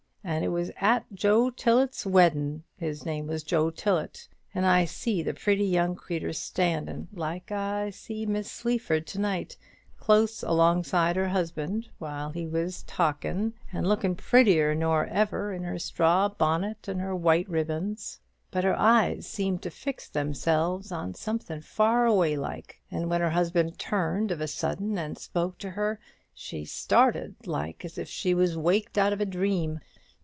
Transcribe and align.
And 0.23 0.45
I 0.45 0.49
was 0.49 0.69
at 0.79 1.03
Joe 1.15 1.49
Tillet's 1.49 2.05
weddin', 2.05 2.61
his 2.77 3.03
name 3.07 3.25
was 3.25 3.41
Joe 3.41 3.71
Tillet, 3.71 4.27
and 4.53 4.67
I 4.67 4.85
see 4.85 5.23
the 5.23 5.33
pretty 5.33 5.65
young 5.65 5.95
creetur 5.95 6.31
standin', 6.31 7.07
like 7.11 7.51
as 7.51 7.57
I 7.57 7.89
saw 7.89 8.27
Miss 8.27 8.51
Sleaford 8.51 9.07
to 9.07 9.19
night, 9.19 9.57
close 9.97 10.43
alongside 10.43 11.15
her 11.15 11.29
husband 11.29 11.89
while 11.97 12.29
he 12.29 12.45
was 12.45 12.83
talkin', 12.83 13.55
and 13.73 13.87
lookin' 13.87 14.13
prettier 14.13 14.75
nor 14.75 15.07
ever 15.07 15.51
in 15.53 15.63
her 15.63 15.79
straw 15.79 16.29
bonnet 16.29 16.87
and 16.87 17.21
white 17.23 17.49
ribands; 17.49 18.19
but 18.51 18.63
her 18.63 18.77
eyes 18.77 19.25
seemed 19.25 19.63
to 19.63 19.71
fix 19.71 20.07
themselves 20.07 20.91
on 20.91 21.15
somethin' 21.15 21.61
far 21.61 22.05
away 22.05 22.37
like; 22.37 22.79
and 22.91 23.09
when 23.09 23.21
her 23.21 23.31
husband 23.31 23.79
turned 23.79 24.29
of 24.29 24.39
a 24.39 24.47
sudden 24.47 24.99
and 24.99 25.17
spoke 25.17 25.57
to 25.57 25.71
her, 25.71 25.99
she 26.31 26.63
started, 26.63 27.33
like 27.47 27.83
as 27.83 27.97
if 27.97 28.07
she 28.07 28.35
was 28.35 28.55
waked 28.55 28.99
out 28.99 29.13
of 29.13 29.19
a 29.19 29.25
dream. 29.25 29.79